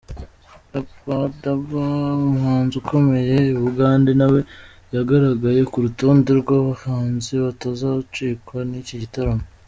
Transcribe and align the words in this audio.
Rabadaba 1.07 1.85
umuhanzi 2.27 2.73
ukomeye 2.81 3.35
i 3.53 3.55
Bugande 3.61 4.11
nawe 4.19 4.39
yagaragaye 4.95 5.61
kurutonde 5.71 6.29
rw'abahanzi 6.41 7.31
batazacikwa 7.43 8.57
n'iki 8.69 8.95
gitaramo. 9.03 9.45